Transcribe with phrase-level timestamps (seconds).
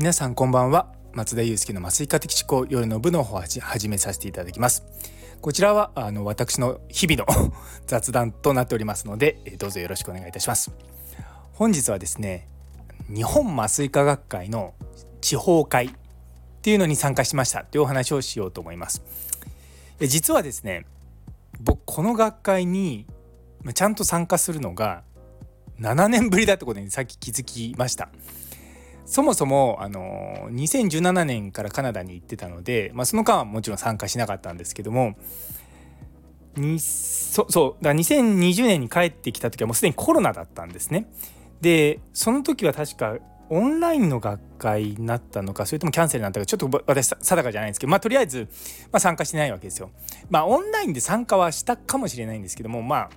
[0.00, 0.94] 皆さんこんばんは。
[1.12, 4.82] 松田祐介の麻酔科的思考夜の部の方を始めさせていただきます。
[5.42, 7.52] こちらはあの私の日々の
[7.86, 10.70] 雑談となっておりますのでどうぞよろしくお願いいたします。
[11.52, 12.48] 本日はですね
[13.14, 14.72] 日本麻酔科学会の
[15.20, 15.90] 地方会っ
[16.62, 17.64] ていうのに参加しました。
[17.64, 19.02] というお話をしようと思います。
[20.00, 20.86] 実はですね
[21.60, 23.06] 僕この学会に
[23.74, 25.02] ちゃんと参加するのが
[25.78, 28.08] 7年ぶりだってことにさっき気づきました。
[29.04, 35.16] そもそもあの2017年からカナダに行ってたので、まあ、その間はもちろん参加しなかったんですけども
[36.56, 41.10] にそそうだ2020年に帰ってきた時はもうすでにコロナだったんですね。
[41.60, 43.18] でその時は確か
[43.50, 48.48] オンラインの学会になったのかそれともキャンセルになったかちょっと私定かじゃないんですけどまあとりあえず、
[48.92, 49.90] まあ、参加してないわけですよ。
[50.30, 53.10] まあオンラインで参加はしたかもしれないんですけどもまあ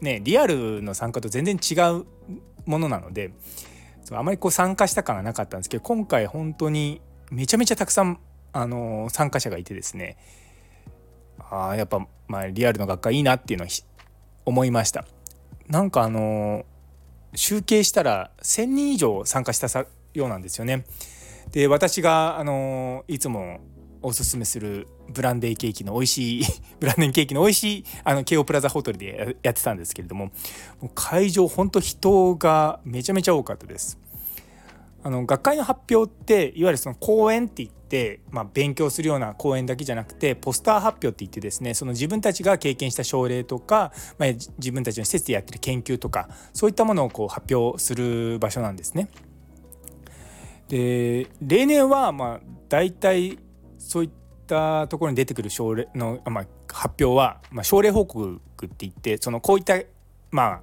[0.00, 2.06] ねリアルの参加と全然違う
[2.66, 3.32] ものなので
[4.12, 8.18] あまりこう参加した感がなかったんですけど今回本当にめちゃめちゃたくさん、
[8.52, 10.16] あのー、参加者がいてですね
[11.50, 13.68] あやっぱ、まあ、リアルの学会いいなっていうのを
[14.44, 15.04] 思いました。
[15.68, 20.84] なんかあのー、集計したら1,000人以上参加したようなんですよね。
[21.52, 23.60] で私が、あのー、いつも
[24.02, 26.44] おすすめするブランデーケーキの美味しい
[26.80, 30.30] ブランデーケーキの美味しいあの京王プラザホテルでやってたんですけれども
[30.94, 33.98] 会場ほんと人がめちゃめちゃ多かったです。
[35.02, 49.08] あの学会の発表っていわゆるその講演って言って、まあ、勉強するような講演だけじゃなくてポスター発表って言ってですねその自分たちが経験した症例とか、まあ、自分たちの施設でやってる研究とかそういったものをこう発表する場所なんですね。
[50.68, 53.38] で例年はまあ大体
[53.78, 54.10] そういっ
[54.46, 59.80] たところに出てくる症例の、まあ、発表は、まあ、症例報告って言ってそのこういった
[60.30, 60.60] まあ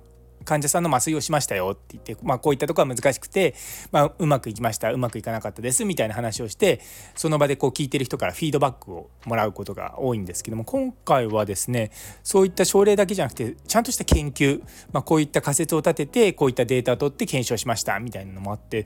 [0.48, 3.54] 患者さんの麻酔をしましたよって言って、まあ、こういったところは難しくて、
[3.92, 6.80] まあ、うまくいきましたうまくいかなかったですみたいな話をして
[7.16, 11.92] その場でこう聞いてる人からフィードバックをもらうことが多いんですけども今回はですね
[12.24, 14.62] そういった症例だけじゃなくてちゃんとした研究、
[14.94, 18.86] まあ、こういった仮説を立ててこういったデータを取って検証しましたみたいなのもあって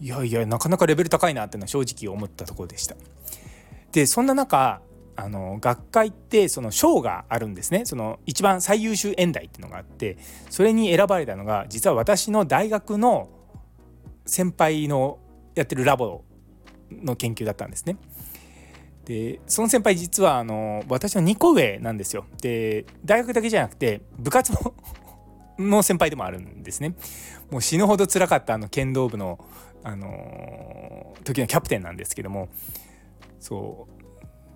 [0.00, 2.94] いやいやなかなかレベル高いなっていうのは正直思ったところでした。
[3.92, 4.80] でそんな中
[5.16, 10.16] あの学会ってその賞があるんですねその一番最優秀演題っていうのがあって
[10.50, 13.28] それに選ばれたのが実は私の大学の
[14.24, 15.18] 先輩の
[15.54, 16.24] やってるラボ
[16.90, 17.96] の研究だったんですね。
[19.04, 22.24] でその先輩実はあの私の2個上なんですよ。
[22.40, 24.74] で大学だけじゃなくて部活も
[25.58, 26.94] の先輩でもあるんですね。
[27.50, 29.38] もう死ぬほど辛かったあの剣道部の、
[29.84, 32.48] あの時のキャプテンなんですけども
[33.40, 34.01] そう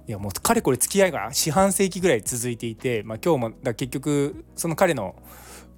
[0.09, 5.17] いやもうかれこれ付き合いが四半世紀ぐらい続いていて、まあ、今日もだ結局その彼の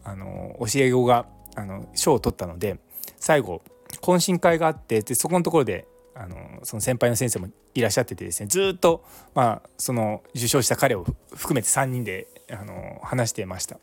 [0.04, 2.78] あの教え子があの賞を取ったので
[3.18, 3.62] 最後
[4.00, 13.76] 懇親会があってでそこのところであのその先輩の先生もいらっしゃっててですねずっと、まあ、その受賞した彼を含めて3人であの話してました。
[13.76, 13.78] い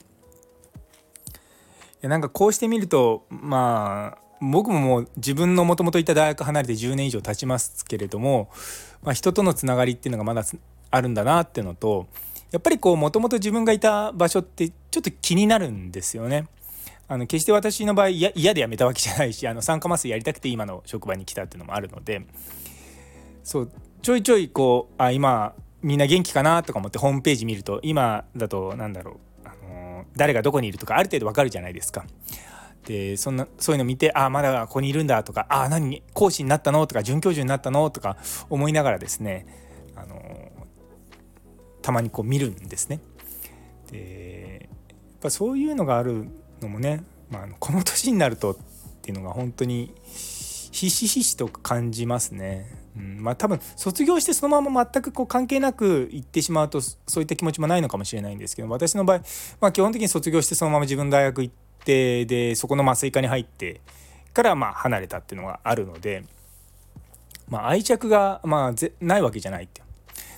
[2.01, 8.50] やなんかこうしてみるとまあ僕ももう自分のもともといた大学離れて10年以上経ちますけれども、
[9.03, 10.44] まあ、人とのつながりっていうのがまだ
[10.91, 12.07] あるんだなっていうのと
[12.51, 16.47] やっぱりこうもともと自分がいた場所ってちょっと気になるんですよね。
[17.07, 22.25] あの決して私の場合嫌で辞めたわけじゃないしあの酸化麻酔やりたくて今の職場に来たっていうのもあるので
[23.44, 25.53] そうちょいちょいこうあ今
[25.84, 32.06] みんな元気かなとか思ってホームページ見ると今だと何だろう、あの誰がどこにいるとかある程度わかるじゃないですか。
[32.85, 38.18] でそんなそういうの見てああまだここにいるんだとかああ何講師になったのとか准教授になったのとか
[38.50, 39.46] 思いながらですね
[39.96, 40.51] あの
[41.81, 43.00] たまにこう見るんですね。
[43.91, 46.28] でやっぱそういうのがある
[46.62, 48.57] のもね、まあ、この年になるとっ
[49.01, 52.66] ていうのが本当にひしひしと感じますね。
[52.97, 59.22] うん、まあ多分卒業してそのまま全くこう関係なく行ってしまうとそういった気持ちもないのかもしれないんですけど私の場合、
[59.59, 63.80] まあ、基本的に卒業してそのまま自分の大学行ってってでそこの麻酔科に入って
[64.33, 66.24] からまあ離れたっていうのがあるので、
[67.48, 69.83] まあ、愛着がまあぜないわけじゃないって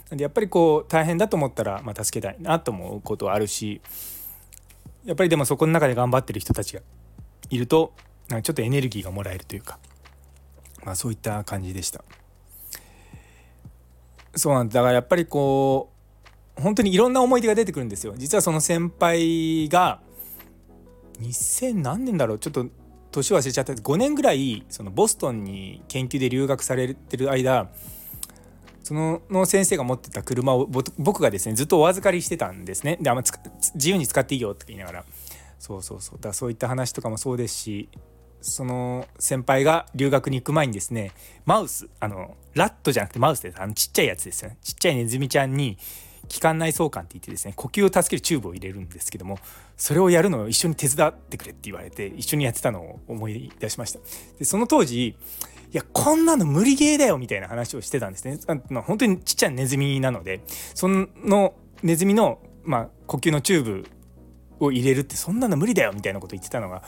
[0.09, 3.81] なんでやっぱりこう大変だと思ったらまあ助けたいなと思うことはあるし
[5.05, 6.81] やっぱりでもそこの中で頑張ってる人たちが
[7.49, 7.93] いると
[8.27, 9.79] なんかちょっとエネルギーがもらえるというか、
[10.83, 12.03] まあ、そういった感じでした。
[14.35, 15.91] そうなんだからやっぱりこ
[16.57, 18.13] う本当にいろんな思い出が出てくるんですよ。
[18.17, 20.01] 実はその先輩が
[21.19, 22.39] 2000何年だろう？
[22.39, 22.67] ちょっと
[23.11, 23.73] 年忘れちゃった。
[23.73, 27.69] 5年ぐらいそのボストンに研究で留学されてる間
[28.83, 30.65] そのの先生が持ってた車を
[30.97, 32.97] 僕がですねずっとお預かりしてたんですね。
[33.01, 33.23] であんま
[33.75, 35.05] 自由に使っていいよって言いながら。
[35.59, 36.19] そうそうそう。
[36.19, 37.89] だそういった話とかもそうですし
[38.39, 41.11] その先輩が留学に行く前にですね
[41.45, 43.61] マウスあのラットじゃなくてマウスです。
[43.61, 44.57] あのちっちゃいやつですよね。
[44.61, 45.77] ちっちゃいネズミちゃんに
[46.27, 49.39] 気管内挿管って言ってですね呼吸を助けるチューブを入れるんですけども
[49.75, 53.99] それをやるのを一緒に手伝ってくれって言われて一緒にやってたのを思い出しました。
[54.37, 55.15] でその当時い
[55.73, 58.39] やこんなの無理ゲーだよみたいな話をしてたんですね。
[58.47, 60.41] あ本当にちっちゃいネズミなので
[60.73, 61.07] その
[61.83, 63.85] ネズミの、まあ、呼吸のチューブ
[64.59, 66.81] を入れるってそんなの無理だよみたいなこと言ってたのが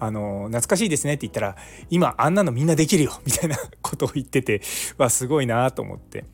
[0.00, 1.56] あの懐かしいですねって言ったら
[1.90, 4.62] 今あんなのみんなできるよみたいなことを言ってて
[4.98, 6.24] わすごいなと思って。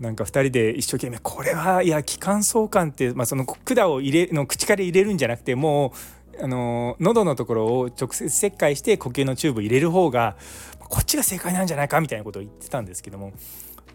[0.00, 5.92] なんか2人で一生懸命これはいや気管相関って、まあ、その管を入れの口から入れるんじゃなくても
[6.38, 10.36] うあの喉のところを直接切開して呼吸のチューブ入れる方が
[10.78, 13.32] こっちが正解なんじゃないかみたいなことを言ってたんですけども、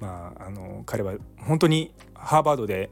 [0.01, 2.89] まあ、あの彼は本当にハーバードで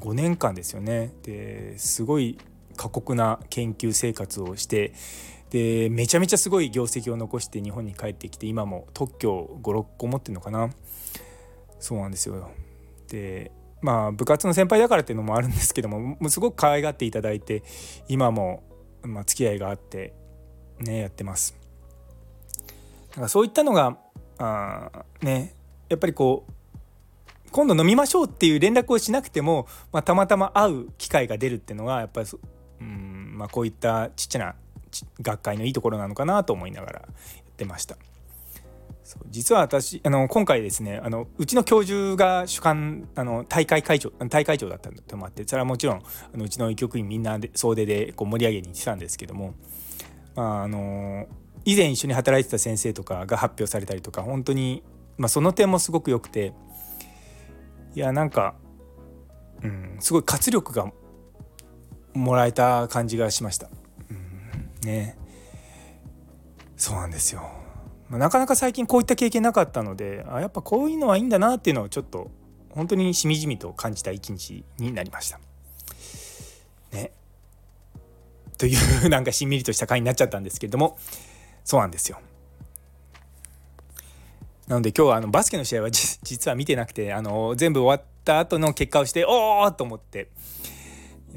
[0.00, 1.12] 5年間ですよね。
[1.22, 2.38] ですごい
[2.76, 4.92] 過酷な研究生活をして
[5.50, 10.70] でめちゃめちゃすごい業績を残して日本に帰ってきて今も特許56個持ってるのかな。
[11.78, 12.50] そうなんですよ
[13.08, 17.62] でまあ部活の先輩だからっていうのもあるんですけどもすごく可愛がっていただいて
[18.08, 18.62] 今も、
[19.02, 20.14] まあ、付き合いがあって
[20.80, 21.56] ねやってます
[23.10, 23.96] だからそういったのが
[24.38, 25.54] あね
[25.88, 26.52] やっぱりこう
[27.50, 32.28] 今度飲みましょうっていう連絡をしなくても、まあ、たまたま会う機会が出るっていうのはやっぱり
[32.80, 34.54] うん、まあ、こういったちっちゃな
[35.20, 37.96] 学会のいいところなのかなと思いながらやってました。
[39.08, 49.54] そう実は私あの今回ですねあのうちの教授が主管あの大会会長大会長だったのもあってそれはもちろんあのうちの医局員みんなで総出でこう盛り上げに行ってたんですけども、
[50.36, 51.26] まあ、あの
[51.64, 54.82] 以前一緒に働いてた先生とかが発表されたりとか本当に、
[55.16, 56.52] まあ、その点もすごく良くて
[57.94, 58.56] いやなんか、
[59.62, 60.92] うん、すごい活力が
[62.12, 63.70] もらえた感じがしました。
[64.10, 65.16] うん、ね
[66.76, 67.67] そうなんですよ。
[68.10, 72.30] なかなか最近こういった経験なかったのであやっぱこういうのはいいんだなっていうのをちょっと
[72.70, 75.40] 本当にしみじみと感じた一日になりました。
[76.92, 77.12] ね。
[78.56, 78.74] とい
[79.06, 80.98] うなんかしんみりとした回になっちゃったんですけれども
[81.64, 82.18] そうなんですよ。
[84.66, 90.28] なので今日はあのバスケの試合は実は見てなくてあの全部終わった後の結果をしておおと思って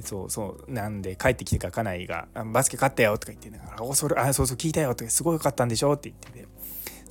[0.02, 6.48] そうそうなんで帰ってきてから家内が「バスケ勝ったよ」とか言って「おそれあそうそう聞いたよ」とか「すごい良かったんでしょ」って言ってて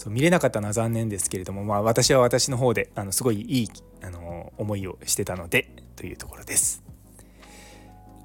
[0.00, 3.68] そう見れなかったのは残念ですけれどもまあ私は私の方であのすごいいい
[4.02, 6.82] あの思いをしてたのでというところです。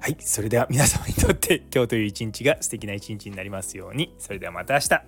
[0.00, 5.02] はいそれでは皆様にとって今日という一日が素敵な一日になりますようにそれではまた明日